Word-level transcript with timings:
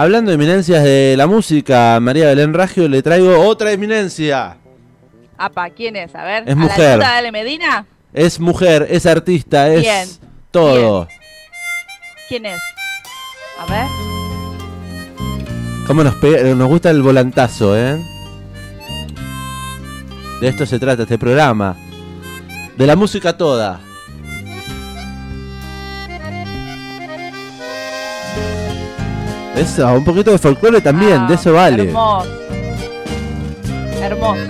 Hablando 0.00 0.30
de 0.30 0.36
eminencias 0.36 0.84
de 0.84 1.14
la 1.18 1.26
música, 1.26 1.98
María 2.00 2.26
Belén 2.26 2.54
Raggio, 2.54 2.86
le 2.86 3.02
traigo 3.02 3.36
otra 3.40 3.72
eminencia. 3.72 4.56
Apa, 5.36 5.70
¿quién 5.70 5.96
es? 5.96 6.14
A 6.14 6.22
ver. 6.22 6.44
Es 6.46 6.52
¿A 6.52 6.56
mujer. 6.56 6.98
la 7.00 7.10
de 7.10 7.16
Ale 7.16 7.32
Medina? 7.32 7.84
Es 8.12 8.38
mujer, 8.38 8.86
es 8.90 9.06
artista, 9.06 9.66
es 9.74 9.80
Bien, 9.82 10.08
todo. 10.52 11.08
¿Quién 12.28 12.46
es? 12.46 12.60
A 13.58 13.66
ver. 13.66 13.86
¿Cómo 15.88 16.04
nos, 16.04 16.14
pega- 16.14 16.42
nos 16.54 16.68
gusta 16.68 16.90
el 16.90 17.02
volantazo, 17.02 17.76
eh? 17.76 18.00
De 20.40 20.46
esto 20.48 20.64
se 20.64 20.78
trata 20.78 21.02
este 21.02 21.18
programa. 21.18 21.76
De 22.76 22.86
la 22.86 22.94
música 22.94 23.36
toda. 23.36 23.80
Eso, 29.58 29.92
un 29.92 30.04
poquito 30.04 30.30
de 30.30 30.38
folclore 30.38 30.80
también, 30.80 31.20
Ah, 31.22 31.26
de 31.28 31.34
eso 31.34 31.52
vale. 31.52 31.82
Hermoso. 31.84 32.28
Hermoso. 34.00 34.40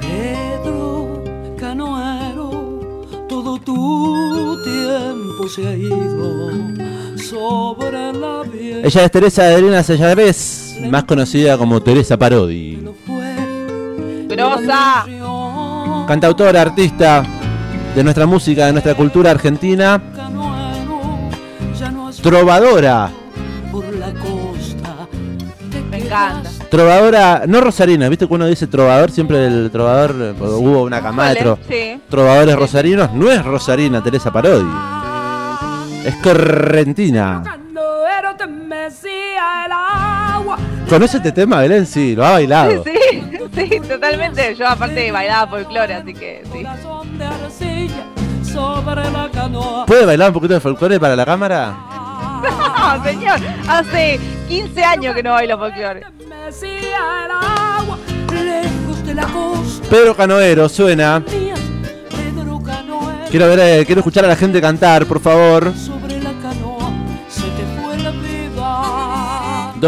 Pedro 0.00 1.24
Canoero, 1.58 3.26
todo 3.28 3.58
tu 3.58 4.62
tiempo 4.64 5.48
se 5.48 5.66
ha 5.68 5.76
ido 5.76 6.50
sobre 7.16 8.12
la 8.12 8.42
vieja. 8.42 8.80
Ella 8.86 9.04
es 9.04 9.10
Teresa 9.10 9.44
Adriana 9.44 9.82
Sellarés, 9.82 10.76
más 10.90 11.04
conocida 11.04 11.56
como 11.58 11.80
Teresa 11.80 12.16
Parodi. 12.16 12.78
Grosa. 14.28 15.06
Cantautora, 16.06 16.62
artista 16.62 17.22
de 17.94 18.04
nuestra 18.04 18.26
música, 18.26 18.66
de 18.66 18.72
nuestra 18.72 18.94
cultura 18.94 19.30
argentina. 19.32 20.00
Trovadora. 22.22 23.10
Por 23.70 23.84
la 23.94 24.10
costa 24.14 25.06
Me 25.90 25.98
encanta. 25.98 26.50
Trovadora, 26.70 27.42
no 27.46 27.60
rosarina, 27.60 28.08
viste 28.08 28.26
que 28.26 28.34
uno 28.34 28.46
dice 28.46 28.66
trovador, 28.66 29.10
siempre 29.10 29.46
el 29.46 29.70
trovador, 29.70 30.34
hubo 30.40 30.82
una 30.82 31.00
camada 31.00 31.34
de 31.34 31.40
tro- 31.40 31.58
Sí. 31.68 32.00
trovadores 32.08 32.56
rosarinos, 32.56 33.12
no 33.12 33.30
es 33.30 33.44
rosarina 33.44 34.02
Teresa 34.02 34.32
Parodi, 34.32 34.66
es 36.04 36.14
correntina. 36.16 37.42
Canoero 37.44 38.34
te 38.36 38.46
mecía 38.46 39.66
el 39.66 39.72
agua. 39.72 40.58
¿Conoce 40.88 41.16
este 41.16 41.32
tema, 41.32 41.60
Belén? 41.60 41.84
Sí, 41.84 42.14
lo 42.14 42.24
ha 42.24 42.32
bailado. 42.32 42.84
Sí, 42.84 42.92
sí, 43.54 43.68
sí, 43.68 43.80
totalmente. 43.80 44.54
Yo 44.54 44.68
aparte 44.68 45.10
bailaba 45.10 45.48
folclore, 45.48 45.94
así 45.94 46.14
que 46.14 46.42
sí. 46.52 46.64
¿Puede 49.86 50.06
bailar 50.06 50.28
un 50.28 50.34
poquito 50.34 50.54
de 50.54 50.60
folclore 50.60 51.00
para 51.00 51.16
la 51.16 51.24
cámara? 51.24 51.74
No, 52.42 53.04
señor, 53.04 53.40
hace 53.68 54.20
15 54.48 54.84
años 54.84 55.14
que 55.14 55.22
no 55.22 55.32
bailo 55.32 55.58
folclore. 55.58 56.04
Pedro 59.90 60.16
Canoero, 60.16 60.68
suena. 60.68 61.22
Quiero 63.30 63.48
ver, 63.48 63.58
eh, 63.58 63.84
quiero 63.86 64.00
escuchar 64.00 64.24
a 64.24 64.28
la 64.28 64.36
gente 64.36 64.60
cantar, 64.60 65.04
por 65.06 65.20
favor. 65.20 65.72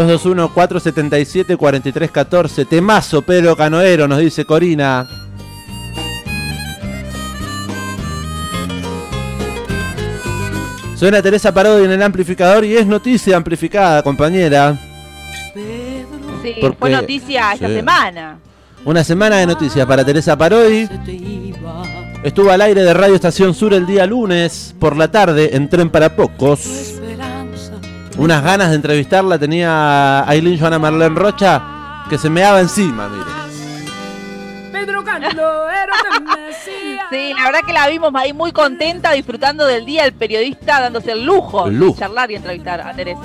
221-477-4314. 0.07 2.67
Temazo, 2.67 3.21
Pedro 3.21 3.55
Canoero, 3.55 4.07
nos 4.07 4.17
dice 4.19 4.45
Corina. 4.45 5.07
Suena 10.95 11.21
Teresa 11.21 11.53
Parodi 11.53 11.85
en 11.85 11.91
el 11.91 12.01
amplificador 12.03 12.65
y 12.65 12.75
es 12.75 12.85
noticia 12.85 13.37
amplificada, 13.37 14.03
compañera. 14.03 14.77
Sí, 15.53 16.03
fue 16.77 16.89
noticia 16.89 17.53
esta 17.53 17.69
semana. 17.69 18.37
Una 18.83 19.05
semana 19.05 19.37
de 19.37 19.47
noticias 19.47 19.85
para 19.85 20.03
Teresa 20.03 20.37
Parodi. 20.37 20.89
Estuvo 22.21 22.51
al 22.51 22.59
aire 22.59 22.83
de 22.83 22.93
Radio 22.93 23.15
Estación 23.15 23.53
Sur 23.53 23.73
el 23.73 23.85
día 23.85 24.05
lunes 24.05 24.75
por 24.77 24.97
la 24.97 25.09
tarde 25.09 25.55
en 25.55 25.69
Tren 25.69 25.89
para 25.89 26.17
Pocos. 26.17 26.98
Unas 28.19 28.43
ganas 28.43 28.69
de 28.69 28.75
entrevistarla 28.75 29.39
tenía 29.39 30.27
Aileen 30.27 30.59
Joana 30.59 30.77
Marlene 30.77 31.15
Rocha 31.15 32.03
que 32.09 32.17
se 32.17 32.29
meaba 32.29 32.59
encima, 32.59 33.07
mire. 33.07 33.23
Pedro. 34.73 35.03
Sí, 37.09 37.33
la 37.33 37.45
verdad 37.45 37.59
que 37.65 37.71
la 37.71 37.87
vimos 37.87 38.11
ahí 38.15 38.33
muy 38.33 38.51
contenta, 38.51 39.13
disfrutando 39.13 39.65
del 39.65 39.85
día, 39.85 40.05
el 40.05 40.11
periodista 40.11 40.81
dándose 40.81 41.13
el 41.13 41.25
lujo, 41.25 41.67
El 41.67 41.79
lujo. 41.79 41.93
de 41.93 41.99
charlar 41.99 42.29
y 42.29 42.35
entrevistar 42.35 42.81
a 42.81 42.93
Teresa. 42.93 43.21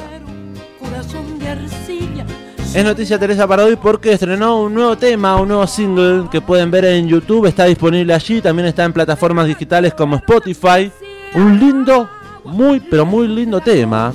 Corazón 0.78 1.38
de 1.41 1.49
arcilla. 1.49 2.25
Es 2.72 2.84
noticia 2.84 3.19
Teresa 3.19 3.49
Parodi 3.49 3.75
porque 3.75 4.12
estrenó 4.12 4.62
un 4.62 4.75
nuevo 4.75 4.97
tema, 4.97 5.37
un 5.37 5.49
nuevo 5.49 5.66
single 5.66 6.28
que 6.31 6.41
pueden 6.41 6.71
ver 6.71 6.84
en 6.84 7.09
YouTube, 7.09 7.47
está 7.47 7.65
disponible 7.65 8.15
allí, 8.15 8.41
también 8.41 8.69
está 8.69 8.84
en 8.84 8.93
plataformas 8.93 9.47
digitales 9.47 9.93
como 9.93 10.16
Spotify. 10.16 10.91
Un 11.34 11.59
lindo, 11.59 12.09
muy 12.44 12.78
pero 12.78 13.05
muy 13.05 13.26
lindo 13.26 13.61
tema 13.61 14.12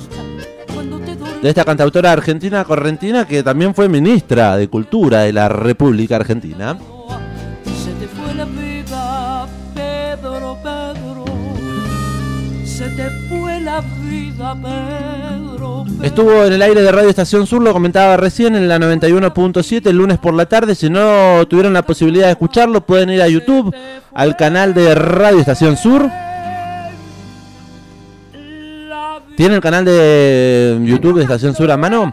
de 1.42 1.48
esta 1.48 1.64
cantautora 1.64 2.12
argentina 2.12 2.64
correntina 2.64 3.26
que 3.26 3.42
también 3.42 3.74
fue 3.74 3.88
ministra 3.88 4.56
de 4.56 4.68
Cultura 4.68 5.20
de 5.20 5.32
la 5.32 5.48
República 5.48 6.16
Argentina. 6.16 6.76
Se 7.64 7.92
te 7.92 8.08
fue 8.08 8.34
la 8.34 8.44
vida, 8.44 9.46
Pedro, 9.74 10.58
Pedro. 10.62 11.24
Se 12.64 12.88
te 12.90 13.10
fue 13.28 13.60
la 13.60 13.80
vida, 13.80 14.54
Pedro. 14.54 15.84
Estuvo 16.02 16.44
en 16.44 16.52
el 16.52 16.62
aire 16.62 16.82
de 16.82 16.92
Radio 16.92 17.08
Estación 17.08 17.46
Sur, 17.46 17.62
lo 17.62 17.72
comentaba 17.72 18.16
recién 18.16 18.54
en 18.54 18.68
la 18.68 18.78
91.7 18.78 19.86
el 19.86 19.96
lunes 19.96 20.18
por 20.18 20.34
la 20.34 20.46
tarde. 20.46 20.74
Si 20.74 20.90
no 20.90 21.46
tuvieron 21.48 21.72
la 21.72 21.82
posibilidad 21.82 22.26
de 22.26 22.32
escucharlo, 22.32 22.82
pueden 22.82 23.10
ir 23.10 23.22
a 23.22 23.28
YouTube, 23.28 23.74
al 24.12 24.36
canal 24.36 24.74
de 24.74 24.94
Radio 24.94 25.40
Estación 25.40 25.76
Sur. 25.76 26.10
¿Tiene 29.40 29.54
el 29.54 29.62
canal 29.62 29.86
de 29.86 30.78
YouTube 30.82 31.16
de 31.16 31.22
Estación 31.22 31.54
Sur 31.54 31.70
a 31.70 31.78
mano? 31.78 32.12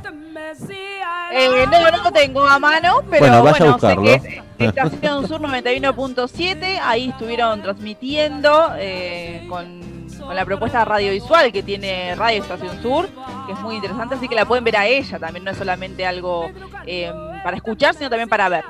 Eh, 1.33 1.65
no, 1.69 1.91
no 1.91 2.03
lo 2.05 2.11
tengo 2.13 2.47
a 2.47 2.57
mano, 2.57 3.01
pero 3.09 3.19
Bueno, 3.19 3.41
bueno, 3.41 3.43
vaya 3.43 3.65
a 3.65 3.73
buscarlo. 3.73 4.05
sé 4.05 4.21
que 4.57 4.63
es 4.63 4.69
Estación 4.69 5.27
Sur 5.27 5.41
91.7, 5.41 6.79
ahí 6.81 7.09
estuvieron 7.09 7.61
transmitiendo 7.61 8.71
eh, 8.77 9.45
con, 9.49 10.07
con 10.17 10.33
la 10.37 10.45
propuesta 10.45 10.85
radiovisual 10.85 11.51
que 11.51 11.63
tiene 11.63 12.15
Radio 12.15 12.43
Estación 12.43 12.81
Sur, 12.81 13.09
que 13.45 13.51
es 13.51 13.59
muy 13.59 13.75
interesante, 13.75 14.15
así 14.15 14.29
que 14.29 14.35
la 14.35 14.45
pueden 14.45 14.63
ver 14.63 14.77
a 14.77 14.87
ella 14.87 15.19
también, 15.19 15.43
no 15.43 15.51
es 15.51 15.57
solamente 15.57 16.05
algo 16.05 16.49
eh, 16.85 17.11
para 17.43 17.57
escuchar, 17.57 17.93
sino 17.93 18.09
también 18.09 18.29
para 18.29 18.47
ver. 18.47 18.63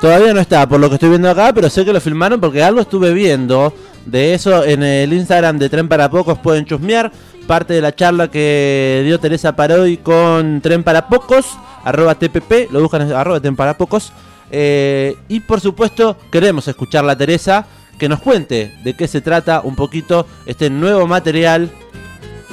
Todavía 0.00 0.32
no 0.32 0.40
está, 0.40 0.66
por 0.66 0.80
lo 0.80 0.88
que 0.88 0.94
estoy 0.94 1.10
viendo 1.10 1.28
acá, 1.28 1.52
pero 1.52 1.68
sé 1.68 1.84
que 1.84 1.92
lo 1.92 2.00
filmaron 2.00 2.40
porque 2.40 2.62
algo 2.62 2.80
estuve 2.80 3.12
viendo 3.12 3.74
de 4.06 4.32
eso 4.32 4.64
en 4.64 4.82
el 4.82 5.12
Instagram 5.12 5.58
de 5.58 5.68
Tren 5.68 5.88
para 5.88 6.08
Pocos. 6.08 6.38
Pueden 6.38 6.64
chusmear 6.64 7.12
parte 7.50 7.74
de 7.74 7.80
la 7.80 7.96
charla 7.96 8.30
que 8.30 9.02
dio 9.04 9.18
Teresa 9.18 9.56
Parodi 9.56 9.96
con 9.96 10.60
Tren 10.60 10.84
para 10.84 11.08
Pocos, 11.08 11.58
arroba 11.82 12.14
TPP, 12.14 12.70
lo 12.70 12.80
buscan 12.80 13.10
arroba 13.10 13.40
Tren 13.40 13.56
para 13.56 13.76
Pocos. 13.76 14.12
Eh, 14.52 15.16
y 15.26 15.40
por 15.40 15.60
supuesto, 15.60 16.16
queremos 16.30 16.68
escuchar 16.68 17.10
a 17.10 17.18
Teresa 17.18 17.66
que 17.98 18.08
nos 18.08 18.20
cuente 18.20 18.72
de 18.84 18.94
qué 18.94 19.08
se 19.08 19.20
trata 19.20 19.62
un 19.62 19.74
poquito 19.74 20.28
este 20.46 20.70
nuevo 20.70 21.08
material, 21.08 21.68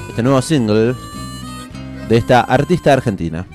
este 0.09 0.23
nuevo 0.23 0.41
single 0.41 0.95
de 2.09 2.17
esta 2.17 2.41
artista 2.41 2.91
argentina. 2.91 3.45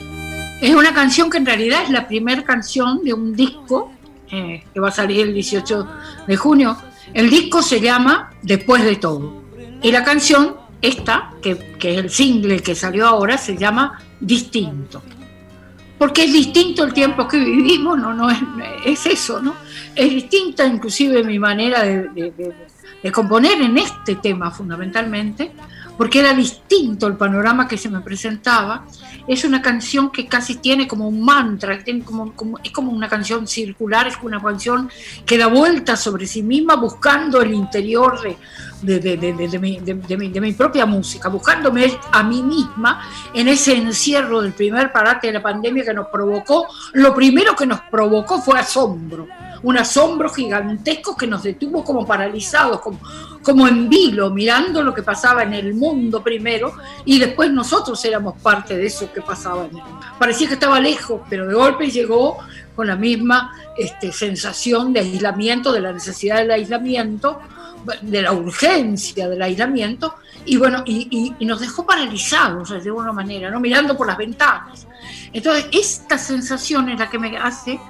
Es 0.61 0.73
una 0.77 0.95
canción 0.95 1.29
que 1.29 1.39
en 1.39 1.47
realidad 1.47 1.83
es 1.83 1.91
la 1.91 2.07
primera 2.07 2.45
canción 2.45 3.03
de 3.03 3.15
un 3.15 3.35
disco 3.35 3.91
eh, 4.31 4.63
que 4.73 4.79
va 4.79 4.91
a 4.91 4.93
salir 4.93 5.27
el 5.27 5.35
18 5.35 5.89
de 6.29 6.37
junio. 6.37 6.77
El 7.13 7.31
disco 7.31 7.63
se 7.63 7.81
llama 7.81 8.31
Después 8.43 8.85
de 8.85 8.95
todo. 8.95 9.43
Y 9.83 9.91
la 9.91 10.05
canción, 10.05 10.62
esta, 10.83 11.31
que, 11.41 11.53
es 11.81 11.99
el 11.99 12.11
single 12.11 12.61
que 12.61 12.75
salió 12.75 13.07
ahora, 13.07 13.39
se 13.39 13.57
llama 13.57 13.99
Distinto. 14.21 15.03
Porque 15.99 16.25
es 16.25 16.33
distinto 16.33 16.83
el 16.85 16.93
tiempo 16.93 17.29
que 17.29 17.39
vivimos, 17.39 17.97
no, 17.99 18.13
no 18.13 18.29
es, 18.29 18.39
es 18.85 19.07
eso, 19.07 19.41
¿no? 19.41 19.55
Es 19.95 20.11
distinta 20.11 20.67
inclusive 20.67 21.23
mi 21.23 21.39
manera 21.39 21.83
de- 21.85 22.09
de 23.03 23.13
componer 23.13 23.61
en 23.63 23.79
este 23.79 24.17
tema 24.17 24.51
fundamentalmente, 24.51 25.53
porque 25.97 26.21
era 26.21 26.33
distinto 26.35 27.07
el 27.07 27.17
panorama 27.17 27.69
que 27.69 27.77
se 27.79 27.89
me 27.89 28.01
presentaba. 28.01 28.85
Es 29.27 29.45
una 29.45 29.63
canción 29.63 30.11
que 30.11 30.27
casi 30.27 30.57
tiene 30.57 30.89
como 30.89 31.07
un 31.07 31.23
mantra, 31.25 31.79
tiene 31.85 32.03
como, 32.03 32.33
como- 32.35 32.59
es 32.65 32.73
como 32.73 32.91
una 32.91 33.09
canción 33.09 33.47
circular, 33.47 34.09
es 34.09 34.17
una 34.23 34.41
canción 34.43 34.91
que 35.25 35.39
da 35.39 35.47
vueltas 35.47 36.01
sobre 36.01 36.27
sí 36.27 36.43
misma 36.43 36.75
buscando 36.77 37.41
el 37.41 37.53
interior 37.55 38.21
de, 38.21 38.37
de, 38.83 38.99
de- 39.17 39.59
mi, 39.61 39.79
mi- 39.81 40.29
de 40.29 40.41
mi 40.41 40.53
propia 40.55 40.87
música, 40.87 41.29
buscándome 41.29 41.93
a 42.11 42.23
mí 42.25 42.43
misma 42.43 43.01
en 43.33 43.47
ese 43.49 43.77
encierro 43.77 44.43
del 44.43 44.53
primer 44.55 44.91
parate 44.93 45.29
de 45.29 45.35
la 45.35 45.43
pandemia 45.43 45.85
que 45.85 45.95
nos 45.95 46.09
provocó, 46.09 46.67
lo 46.95 47.15
primero 47.15 47.55
que 47.55 47.67
nos 47.67 47.81
provocó 47.83 48.41
fue 48.43 48.59
asombro, 48.59 49.29
un 49.63 49.79
asombro 49.79 50.29
gigantesco 50.29 51.17
que 51.17 51.27
nos 51.27 51.43
detuvo 51.43 51.85
como 51.85 52.07
paralizados, 52.07 52.81
como, 52.81 52.99
como 53.43 53.69
en 53.69 53.89
vilo, 53.89 54.31
mirando 54.31 54.83
lo 54.83 54.93
que 54.93 55.03
pasaba 55.03 55.43
en 55.43 55.55
el 55.55 55.75
mundo 55.75 56.23
primero 56.23 56.75
y 57.05 57.19
después 57.19 57.51
nosotros 57.51 58.05
éramos 58.05 58.41
parte 58.41 58.77
de 58.77 58.87
eso 58.87 59.13
que 59.13 59.23
pasaba 59.23 59.65
en 59.65 59.77
el 59.77 59.83
mundo. 59.83 60.01
Parecía 60.19 60.49
que 60.49 60.55
estaba 60.55 60.81
lejos, 60.81 61.21
pero 61.29 61.47
de 61.47 61.55
golpe 61.55 61.91
llegó 61.91 62.39
con 62.75 62.87
la 62.87 62.97
misma 62.97 63.55
este, 63.77 64.13
sensación 64.13 64.93
de 64.93 65.01
aislamiento, 65.01 65.73
de 65.73 65.81
la 65.81 65.93
necesidad 65.93 66.39
del 66.39 66.51
aislamiento, 66.51 67.41
de 68.01 68.23
la 68.23 68.33
urgencia 68.33 69.29
del 69.29 69.43
aislamiento, 69.43 70.15
y 70.45 70.57
bueno, 70.57 70.83
y, 70.87 71.35
nos 71.41 71.61
dejó 71.61 71.85
paralizados 71.87 72.71
de 72.71 72.77
alguna 72.77 73.13
manera, 73.13 73.51
¿no? 73.51 73.61
mirando 73.61 73.97
por 73.97 74.07
las 74.07 74.17
ventanas. 74.17 74.87
Entonces, 75.33 75.67
esta 75.73 76.19
sensación 76.19 76.89
es 76.89 76.99
la 76.99 77.11
que 77.11 77.19
me 77.19 77.37
hace 77.37 77.81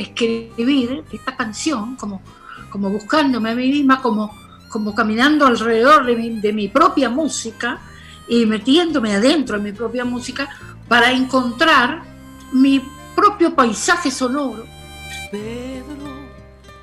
escribir 0.00 1.04
esta 1.12 1.36
canción, 1.36 1.96
como, 1.96 2.22
como 2.70 2.90
buscándome 2.90 3.50
a 3.50 3.54
mí 3.54 3.70
misma, 3.70 4.00
como, 4.00 4.34
como 4.68 4.94
caminando 4.94 5.46
alrededor 5.46 6.06
de 6.06 6.16
mi, 6.16 6.40
de 6.40 6.52
mi 6.52 6.68
propia 6.68 7.08
música 7.08 7.80
y 8.28 8.46
metiéndome 8.46 9.14
adentro 9.14 9.56
de 9.56 9.64
mi 9.64 9.72
propia 9.72 10.04
música 10.04 10.48
para 10.88 11.12
encontrar 11.12 12.02
mi 12.52 12.82
propio 13.14 13.54
paisaje 13.54 14.10
sonoro. 14.10 14.64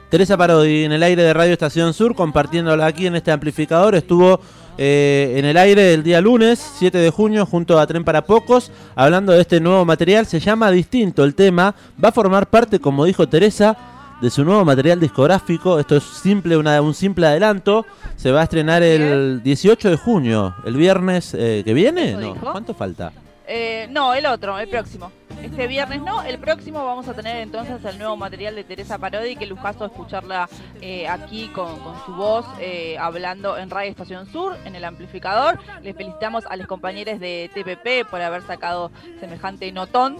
Teresa 0.09 0.38
Parodi 0.38 0.86
en 0.86 0.94
el 0.94 1.04
aire 1.04 1.21
de 1.21 1.33
Radio 1.33 1.51
Estación 1.51 1.94
Sur, 1.94 2.15
compartiéndola 2.15 2.86
aquí 2.86 3.07
en 3.07 3.15
este 3.18 3.30
amplificador, 3.31 3.94
estuvo 3.94 4.39
eh, 4.77 5.33
en 5.36 5.44
el 5.44 5.57
aire 5.57 5.94
el 5.94 6.04
día 6.04 6.21
lunes, 6.21 6.59
7 6.77 6.98
de 6.98 7.09
junio, 7.09 7.45
junto 7.45 7.77
a 7.77 7.86
Tren 7.86 8.06
para 8.06 8.21
Pocos, 8.21 8.71
hablando 8.95 9.33
de 9.33 9.42
este 9.42 9.59
nuevo 9.59 9.83
material. 9.83 10.25
Se 10.25 10.39
llama 10.39 10.71
Distinto 10.71 11.25
el 11.25 11.36
tema, 11.36 11.75
va 12.01 12.09
a 12.09 12.12
formar 12.13 12.48
parte, 12.48 12.80
como 12.80 13.04
dijo 13.04 13.27
Teresa, 13.27 13.75
de 14.21 14.30
su 14.30 14.45
nuevo 14.45 14.63
material 14.63 14.98
discográfico. 14.98 15.77
Esto 15.77 15.98
es 15.98 16.04
simple, 16.04 16.56
un 16.56 16.94
simple 16.94 17.27
adelanto. 17.27 17.86
Se 18.15 18.31
va 18.31 18.39
a 18.42 18.44
estrenar 18.44 18.83
el 18.83 19.44
18 19.44 19.89
de 19.89 19.98
junio, 19.98 20.56
el 20.65 20.77
viernes 20.77 21.33
eh, 21.33 21.63
que 21.65 21.74
viene. 21.74 22.13
No, 22.13 22.36
¿Cuánto 22.36 22.74
falta? 22.74 23.12
Eh, 23.45 23.88
no, 23.92 24.13
el 24.13 24.25
otro, 24.25 24.57
el 24.57 24.69
próximo. 24.69 25.12
Este 25.43 25.67
viernes 25.67 26.01
no, 26.01 26.23
el 26.23 26.39
próximo 26.39 26.83
vamos 26.83 27.07
a 27.07 27.13
tener 27.13 27.37
entonces 27.37 27.83
el 27.85 27.99
nuevo 27.99 28.17
material 28.17 28.55
de 28.55 28.63
Teresa 28.63 28.97
Parodi, 28.97 29.35
que 29.35 29.45
lujazo 29.45 29.85
escucharla 29.85 30.49
eh, 30.81 31.07
aquí 31.07 31.47
con, 31.49 31.77
su 32.05 32.13
voz 32.13 32.45
eh, 32.59 32.97
hablando 32.99 33.57
en 33.57 33.69
Radio 33.69 33.91
Estación 33.91 34.31
Sur, 34.31 34.57
en 34.65 34.75
el 34.75 34.83
amplificador. 34.83 35.59
Les 35.83 35.95
felicitamos 35.95 36.45
a 36.47 36.55
los 36.55 36.67
compañeros 36.67 37.19
de 37.19 37.49
TPP 37.53 38.09
por 38.09 38.21
haber 38.21 38.41
sacado 38.43 38.91
semejante 39.19 39.71
notón. 39.71 40.17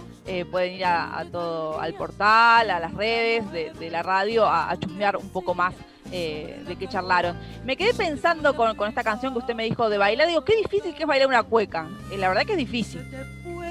pueden 0.50 0.74
ir 0.74 0.84
a, 0.84 1.24
todo, 1.30 1.80
al 1.80 1.94
portal, 1.94 2.70
a 2.70 2.78
las 2.78 2.94
redes 2.94 3.44
de, 3.52 3.90
la 3.90 4.02
radio 4.02 4.46
a, 4.46 4.70
a 4.70 4.78
chusmear 4.78 5.16
un 5.16 5.30
poco 5.30 5.54
más 5.54 5.74
de 6.10 6.76
qué 6.78 6.88
charlaron. 6.88 7.36
Me 7.64 7.76
quedé 7.76 7.92
pensando 7.92 8.54
con, 8.56 8.76
con, 8.76 8.88
esta 8.88 9.04
canción 9.04 9.32
que 9.32 9.40
usted 9.40 9.54
me 9.54 9.64
dijo 9.64 9.90
de 9.90 9.98
bailar, 9.98 10.26
digo, 10.28 10.44
qué 10.44 10.56
difícil 10.56 10.94
que 10.94 11.02
es 11.02 11.06
bailar 11.06 11.28
una 11.28 11.42
cueca. 11.42 11.88
la 12.16 12.28
verdad 12.28 12.46
que 12.46 12.52
es 12.52 12.58
difícil. 12.58 13.02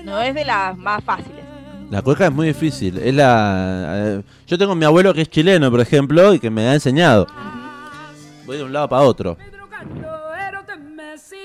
No 0.04 0.22
es 0.22 0.34
de 0.34 0.46
las 0.46 0.78
más 0.78 1.04
fáciles. 1.04 1.44
La 1.90 2.02
cueca 2.02 2.26
es 2.26 2.32
muy 2.32 2.48
difícil. 2.48 2.98
Es 2.98 3.14
la. 3.14 3.94
Eh, 3.96 4.24
yo 4.46 4.58
tengo 4.58 4.76
mi 4.76 4.86
abuelo 4.86 5.14
que 5.14 5.22
es 5.22 5.30
chileno, 5.30 5.72
por 5.72 5.80
ejemplo, 5.80 6.34
y 6.34 6.40
que 6.40 6.50
me 6.50 6.68
ha 6.68 6.74
enseñado. 6.74 7.28
Voy 8.46 8.58
de 8.58 8.64
un 8.64 8.74
lado 8.74 8.90
para 8.90 9.04
otro. 9.04 9.38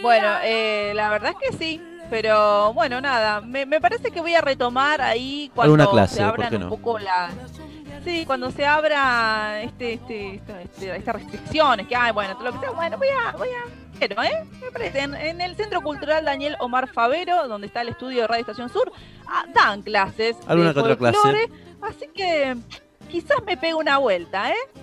Bueno, 0.03 0.29
eh, 0.43 0.93
la 0.95 1.11
verdad 1.11 1.33
es 1.41 1.51
que 1.51 1.57
sí. 1.57 1.81
Pero 2.11 2.75
bueno, 2.75 3.01
nada. 3.01 3.41
Me, 3.41 3.67
parece 3.81 4.11
que 4.11 4.21
voy 4.21 4.35
a 4.35 4.41
retomar 4.41 5.01
ahí 5.01 5.51
cuando 5.55 6.07
se 6.07 6.23
abran 6.23 6.63
un 6.63 6.69
poco 6.69 6.99
las. 6.99 7.33
Sí, 8.05 8.25
cuando 8.27 8.51
se 8.51 8.67
abra 8.67 9.63
este, 9.63 9.95
este, 9.95 10.35
este, 10.35 10.97
estas 10.97 11.15
restricciones, 11.15 11.87
que 11.87 11.95
hay, 11.95 12.13
bueno, 12.13 12.35
todo 12.35 12.47
lo 12.47 12.53
que 12.53 12.59
sea, 12.59 12.71
bueno, 12.73 12.99
voy 12.99 13.07
a, 13.09 13.37
voy 13.37 13.49
a 13.49 13.82
¿eh? 14.05 14.45
Me 14.61 14.71
parece. 14.71 15.01
En, 15.01 15.41
el 15.41 15.57
Centro 15.57 15.81
Cultural 15.81 16.25
Daniel 16.25 16.57
Omar 16.61 16.89
Favero, 16.89 17.49
donde 17.49 17.67
está 17.67 17.83
el 17.83 17.89
estudio 17.89 18.23
de 18.23 18.27
Radio 18.27 18.41
Estación 18.41 18.69
Sur, 18.69 18.91
ah, 19.27 19.45
dan 19.55 19.83
clases. 19.83 20.37
Alguna 20.47 20.73
que 20.73 20.81
otra 20.81 20.97
clase. 20.97 21.49
Así 21.81 22.09
que 22.15 22.57
quizás 23.09 23.39
me 23.45 23.57
pegue 23.57 23.75
una 23.75 23.99
vuelta, 23.99 24.51
¿eh? 24.51 24.83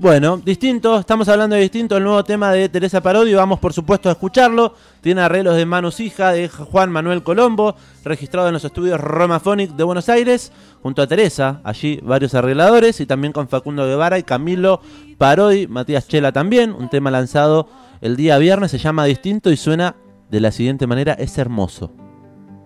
Bueno, 0.00 0.38
distinto, 0.38 0.98
estamos 0.98 1.28
hablando 1.28 1.56
de 1.56 1.60
distinto, 1.60 1.98
el 1.98 2.04
nuevo 2.04 2.24
tema 2.24 2.50
de 2.52 2.70
Teresa 2.70 3.02
Parodio, 3.02 3.36
vamos 3.36 3.58
por 3.58 3.74
supuesto 3.74 4.08
a 4.08 4.12
escucharlo. 4.12 4.74
Tiene 5.02 5.20
arreglos 5.20 5.56
de 5.56 5.66
Manos 5.66 6.00
Hija 6.00 6.32
de 6.32 6.48
Juan 6.48 6.90
Manuel 6.90 7.22
Colombo, 7.22 7.76
registrado 8.02 8.48
en 8.48 8.54
los 8.54 8.64
estudios 8.64 8.98
Romaphonic 8.98 9.72
de 9.72 9.84
Buenos 9.84 10.08
Aires, 10.08 10.52
junto 10.82 11.02
a 11.02 11.06
Teresa, 11.06 11.60
allí 11.64 12.00
varios 12.02 12.34
arregladores, 12.34 12.98
y 13.00 13.04
también 13.04 13.34
con 13.34 13.46
Facundo 13.46 13.84
Guevara 13.84 14.18
y 14.18 14.22
Camilo 14.22 14.80
Parodi, 15.18 15.66
Matías 15.66 16.08
Chela 16.08 16.32
también, 16.32 16.72
un 16.72 16.88
tema 16.88 17.10
lanzado 17.10 17.68
el 18.00 18.16
día 18.16 18.38
viernes, 18.38 18.70
se 18.70 18.78
llama 18.78 19.04
Distinto 19.04 19.50
y 19.50 19.56
suena 19.56 19.96
de 20.30 20.40
la 20.40 20.52
siguiente 20.52 20.86
manera, 20.86 21.12
es 21.14 21.36
hermoso. 21.38 21.92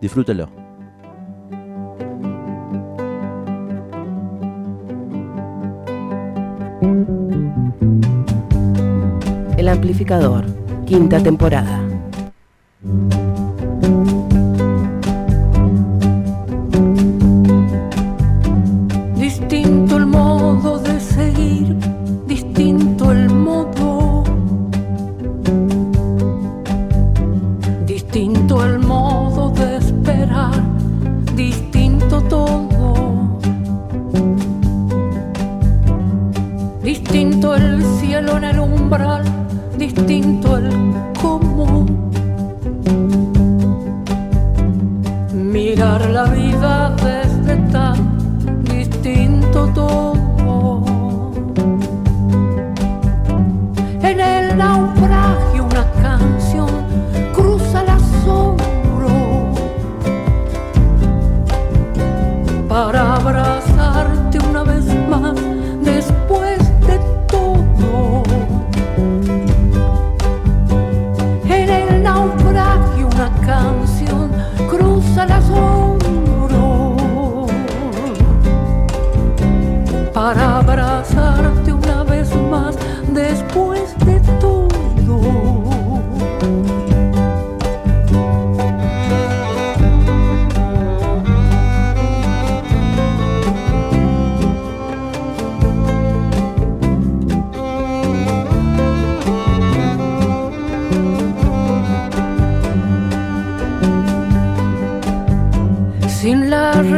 Disfrútelo. 0.00 0.48
El 9.56 9.69
amplificador, 9.69 10.44
quinta 10.86 11.22
temporada. 11.22 11.80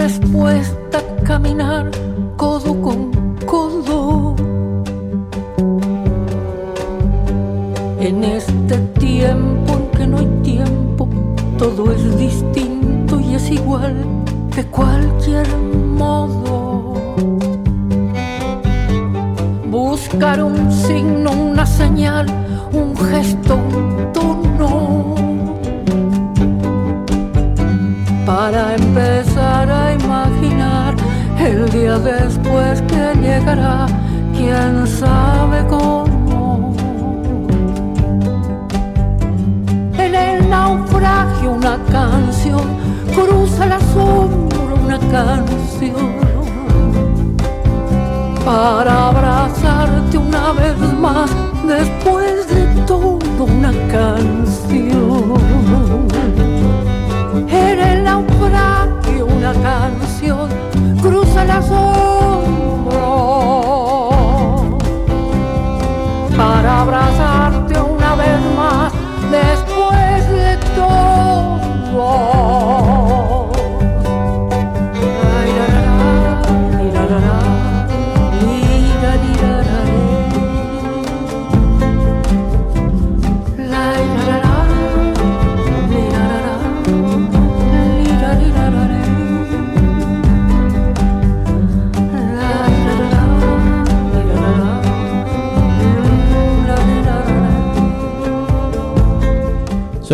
La 0.06 0.12
respuesta 0.12 1.02
caminar 1.24 1.90
codo 2.36 2.80
con 2.80 3.10
codo. 3.44 4.36
En 7.98 8.22
este 8.22 8.76
tiempo 9.00 9.72
en 9.74 9.90
que 9.98 10.06
no 10.06 10.18
hay 10.18 10.26
tiempo, 10.44 11.08
todo 11.58 11.92
es 11.92 12.18
distinto 12.18 13.18
y 13.18 13.34
es 13.34 13.50
igual 13.50 13.96
de 14.54 14.64
cualquier 14.66 15.48
modo. 15.58 16.94
Buscar 19.68 20.40
un 20.40 20.70
signo, 20.70 21.25
para 48.66 49.10
abrazarte 49.10 50.18
una 50.18 50.50
vez 50.50 50.76
más 50.98 51.30
después 51.68 52.48
de 52.48 52.64
todo 52.84 53.18
una 53.38 53.70
canción. 53.92 55.36
En 57.48 57.78
el 57.78 58.02
naufragio 58.02 59.26
una 59.26 59.52
canción 59.52 60.48
cruza 61.00 61.44
el 61.44 61.50
asombro 61.52 62.15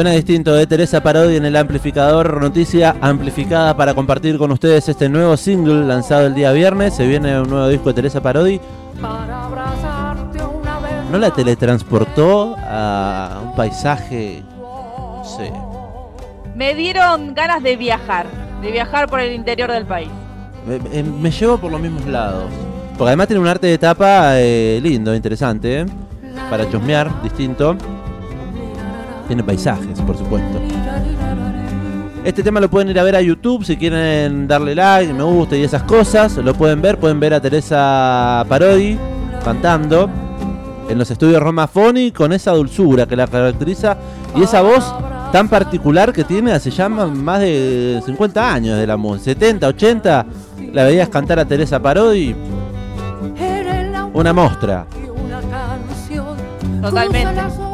Suena 0.03 0.17
distinto 0.17 0.53
de 0.55 0.67
Teresa 0.67 1.01
Parodi 1.01 1.37
en 1.37 1.45
el 1.45 1.55
amplificador. 1.55 2.41
Noticia 2.43 2.97
amplificada 3.01 3.77
para 3.77 3.95
compartir 3.95 4.37
con 4.37 4.51
ustedes 4.51 4.89
este 4.89 5.09
nuevo 5.09 5.37
single 5.37 5.87
lanzado 5.87 6.27
el 6.27 6.35
día 6.35 6.51
viernes. 6.51 6.95
Se 6.97 7.07
viene 7.07 7.41
un 7.41 7.49
nuevo 7.49 7.69
disco 7.69 7.91
de 7.91 7.95
Teresa 7.95 8.21
Parodi. 8.21 8.61
¿No 11.13 11.19
la 11.19 11.31
teletransportó 11.31 12.57
a 12.59 13.43
un 13.45 13.55
paisaje? 13.55 14.43
No 14.59 15.23
sé. 15.25 15.53
Me 16.57 16.75
dieron 16.75 17.33
ganas 17.33 17.63
de 17.63 17.77
viajar, 17.77 18.27
de 18.61 18.73
viajar 18.73 19.09
por 19.09 19.21
el 19.21 19.33
interior 19.33 19.71
del 19.71 19.87
país. 19.87 20.09
Me, 20.67 20.81
me- 20.81 21.09
me 21.09 21.31
llevo 21.31 21.59
por 21.59 21.71
los 21.71 21.81
mismos 21.81 22.05
lados. 22.07 22.47
Porque 22.99 23.11
además 23.11 23.29
tiene 23.29 23.41
un 23.41 23.47
arte 23.47 23.69
de 23.69 23.79
tapa 23.79 24.33
eh, 24.41 24.81
lindo, 24.83 25.15
interesante. 25.15 25.83
¿eh? 25.83 25.87
Para 26.51 26.69
chusmear, 26.69 27.23
distinto. 27.23 27.77
Tiene 29.33 29.45
paisajes, 29.45 29.99
por 30.03 30.15
supuesto. 30.15 30.61
Este 32.23 32.43
tema 32.43 32.61
lo 32.61 32.69
pueden 32.69 32.91
ir 32.91 33.01
a 33.01 33.03
ver 33.03 33.17
a 33.17 33.23
YouTube 33.23 33.65
si 33.65 33.79
quieren 33.79 34.47
darle 34.47 34.75
like, 34.75 35.11
me 35.11 35.23
gusta 35.23 35.57
y 35.57 35.63
esas 35.63 35.85
cosas. 35.85 36.37
Lo 36.37 36.53
pueden 36.53 36.83
ver, 36.83 36.99
pueden 37.01 37.19
ver 37.19 37.33
a 37.33 37.41
Teresa 37.41 38.45
Parodi 38.47 38.99
cantando 39.43 40.11
en 40.87 40.99
los 40.99 41.11
estudios 41.11 41.43
Romafoni 41.43 42.13
con 42.13 42.35
esa 42.35 42.53
dulzura 42.53 43.07
que 43.07 43.17
la 43.17 43.27
caracteriza 43.27 43.97
y 44.37 44.43
esa 44.43 44.61
voz 44.61 44.95
tan 45.33 45.49
particular 45.49 46.13
que 46.13 46.25
tiene 46.25 46.53
hace 46.53 46.71
ya 46.71 46.91
más 46.91 47.41
de 47.41 48.03
50 48.05 48.53
años 48.53 48.79
de 48.79 48.87
la 48.87 48.99
música, 48.99 49.33
70, 49.33 49.67
80. 49.67 50.27
La 50.75 50.85
veías 50.85 51.09
cantar 51.09 51.39
a 51.39 51.47
Teresa 51.47 51.81
Parodi, 51.81 52.37
una 54.13 54.35
mostra. 54.35 54.85
Totalmente. 56.83 57.72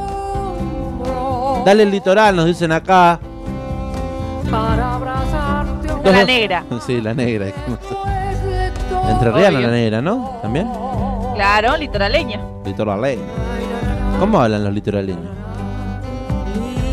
Dale 1.65 1.83
el 1.83 1.91
litoral, 1.91 2.37
nos 2.37 2.47
dicen 2.47 2.73
acá. 2.73 3.19
Para 4.51 4.95
abrazarte 4.95 5.89
Con 5.89 6.13
la 6.13 6.25
negra. 6.25 6.65
Sí, 6.87 7.01
la 7.01 7.15
negra. 7.15 7.47
Entre 9.09 9.31
Rihanna 9.31 9.61
la 9.61 9.69
negra, 9.69 10.03
¿no? 10.03 10.39
También. 10.43 10.69
Claro, 11.35 11.77
litoraleña. 11.77 12.41
Litoraleña. 12.65 13.23
¿Cómo 14.19 14.41
hablan 14.41 14.65
los 14.65 14.73
litoraleños? 14.73 15.27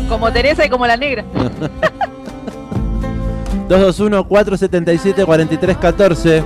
Como 0.08 0.30
Teresa 0.32 0.64
y 0.64 0.68
como 0.68 0.86
la 0.86 0.96
negra. 0.96 1.24
221-477-4314. 3.68 6.42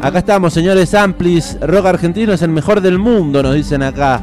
Acá 0.00 0.18
estamos, 0.18 0.52
señores 0.52 0.92
Amplis. 0.94 1.58
Rock 1.60 1.86
argentino 1.86 2.32
es 2.32 2.42
el 2.42 2.50
mejor 2.50 2.80
del 2.80 2.98
mundo, 2.98 3.40
nos 3.42 3.54
dicen 3.54 3.82
acá. 3.84 4.20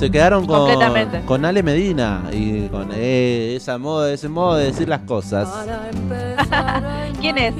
Se 0.00 0.10
quedaron 0.10 0.46
con, 0.46 1.44
Ale 1.44 1.62
Medina 1.62 2.22
y 2.32 2.68
con 2.68 2.88
eh, 2.94 3.52
esa 3.54 3.76
modo, 3.76 4.08
ese 4.08 4.30
modo 4.30 4.56
de 4.56 4.64
decir 4.64 4.88
las 4.88 5.00
cosas. 5.00 5.46
¿Quién 7.20 7.36
es? 7.36 7.54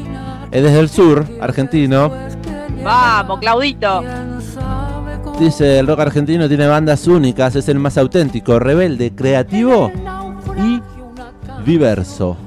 Es 0.51 0.63
desde 0.63 0.81
el 0.81 0.89
sur, 0.89 1.27
argentino. 1.39 2.11
Vamos, 2.83 3.41
Claudito. 3.41 4.03
Dice, 5.39 5.81
el 5.81 5.87
rock 5.87 6.01
argentino 6.01 6.49
tiene 6.49 6.67
bandas 6.67 7.07
únicas, 7.07 7.57
es 7.57 7.69
el 7.69 7.79
más 7.79 7.99
auténtico, 7.99 8.59
rebelde, 8.59 9.15
creativo 9.15 9.93
y 10.57 10.81
diverso. 11.67 12.39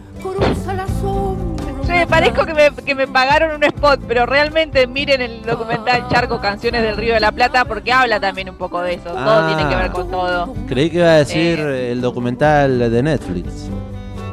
Che, 2.03 2.07
parezco 2.09 2.45
que 2.45 2.53
me, 2.53 2.69
que 2.83 2.95
me 2.95 3.07
pagaron 3.07 3.55
un 3.55 3.63
spot, 3.63 4.01
pero 4.05 4.25
realmente 4.25 4.87
miren 4.87 5.21
el 5.21 5.41
documental 5.41 6.05
Charco 6.09 6.41
Canciones 6.41 6.81
del 6.83 6.97
Río 6.97 7.13
de 7.13 7.21
la 7.21 7.31
Plata 7.31 7.63
porque 7.63 7.93
habla 7.93 8.19
también 8.19 8.49
un 8.49 8.57
poco 8.57 8.81
de 8.81 8.95
eso. 8.95 9.09
Todo 9.11 9.19
Ah. 9.25 9.47
tiene 9.47 9.69
que 9.69 9.75
ver 9.77 9.91
con 9.91 10.11
todo. 10.11 10.53
Creí 10.67 10.89
que 10.89 10.97
iba 10.97 11.07
a 11.07 11.17
decir 11.19 11.59
el 11.59 12.01
documental 12.01 12.91
de 12.91 13.03
Netflix. 13.03 13.69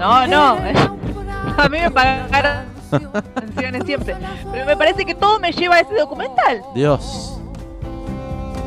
No, 0.00 0.26
no. 0.26 0.58
A 1.58 1.68
mí 1.68 1.78
me 1.78 1.90
pagaron 1.92 2.64
canciones 3.34 3.84
siempre. 3.84 4.16
Pero 4.50 4.66
me 4.66 4.76
parece 4.76 5.06
que 5.06 5.14
todo 5.14 5.38
me 5.38 5.52
lleva 5.52 5.76
a 5.76 5.80
ese 5.80 5.94
documental. 5.94 6.62
Dios. 6.74 7.38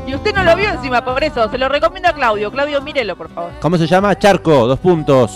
Y 0.07 0.15
usted 0.15 0.33
no 0.33 0.43
lo 0.45 0.55
vio 0.55 0.69
encima, 0.69 1.03
por 1.03 1.21
eso. 1.25 1.49
Se 1.51 1.57
lo 1.57 1.67
recomiendo 1.67 2.07
a 2.07 2.13
Claudio. 2.13 2.49
Claudio, 2.51 2.81
mírelo, 2.81 3.17
por 3.17 3.29
favor. 3.29 3.51
¿Cómo 3.59 3.77
se 3.77 3.85
llama? 3.85 4.17
Charco, 4.17 4.65
dos 4.67 4.79
puntos. 4.79 5.31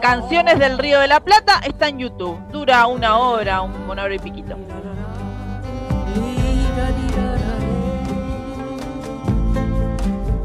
Canciones 0.00 0.58
del 0.58 0.78
Río 0.78 0.98
de 0.98 1.08
la 1.08 1.20
Plata 1.20 1.60
está 1.66 1.88
en 1.88 1.98
YouTube. 1.98 2.38
Dura 2.50 2.86
una 2.86 3.18
hora, 3.18 3.60
un, 3.60 3.72
una 3.88 4.04
hora 4.04 4.14
y 4.14 4.18
piquito. 4.18 4.56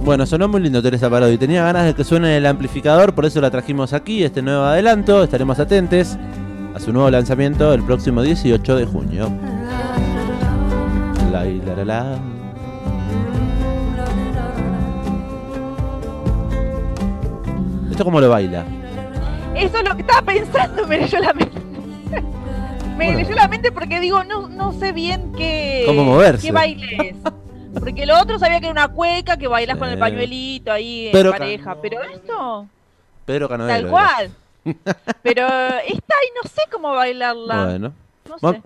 Bueno, 0.01 0.25
sonó 0.25 0.47
muy 0.47 0.61
lindo 0.61 0.83
Teresa 0.83 1.09
Parodi. 1.09 1.37
Tenía 1.37 1.63
ganas 1.63 1.85
de 1.85 1.95
que 1.95 2.03
suene 2.03 2.37
el 2.37 2.45
amplificador, 2.45 3.15
por 3.15 3.25
eso 3.25 3.39
la 3.41 3.49
trajimos 3.49 3.93
aquí, 3.93 4.23
este 4.23 4.41
nuevo 4.41 4.63
adelanto. 4.63 5.23
Estaremos 5.23 5.57
atentos 5.57 6.17
a 6.75 6.79
su 6.79 6.91
nuevo 6.91 7.09
lanzamiento 7.09 7.73
el 7.73 7.81
próximo 7.81 8.21
18 8.21 8.75
de 8.75 8.85
junio. 8.85 9.31
¿Esto 17.89 18.03
cómo 18.03 18.19
lo 18.19 18.29
baila? 18.29 18.65
Eso 19.55 19.77
es 19.77 19.83
lo 19.83 19.95
que 19.95 20.01
estaba 20.01 20.21
pensando, 20.21 20.87
me 20.87 20.97
leyó 20.99 21.19
la 21.19 21.33
mente. 21.33 21.59
me 22.97 23.05
Bueno. 23.05 23.17
leyó 23.19 23.35
la 23.35 23.47
mente 23.47 23.71
porque 23.71 23.99
digo, 23.99 24.23
no, 24.23 24.47
no 24.47 24.73
sé 24.73 24.91
bien 24.91 25.31
qué, 25.33 25.83
¿Cómo 25.85 26.03
moverse? 26.03 26.47
qué 26.47 26.51
baile 26.51 26.97
es. 27.01 27.15
Porque 27.79 28.05
lo 28.05 28.17
otro 28.19 28.39
sabía 28.39 28.59
que 28.59 28.67
era 28.67 28.71
una 28.71 28.87
cueca, 28.87 29.35
que 29.37 29.47
bailas 29.47 29.77
con 29.77 29.89
el 29.89 29.99
pañuelito 29.99 30.71
ahí 30.71 31.09
en 31.13 31.31
pareja. 31.31 31.75
Pero 31.81 32.01
esto, 32.03 32.67
Pedro 33.25 33.49
tal 33.49 33.69
era. 33.69 33.89
cual. 33.89 34.31
Pero 35.23 35.45
esta 35.45 36.15
ahí 36.15 36.29
no 36.41 36.49
sé 36.49 36.61
cómo 36.71 36.91
bailarla. 36.93 37.65
Bueno. 37.65 37.93
No 38.29 38.51
sé. 38.53 38.61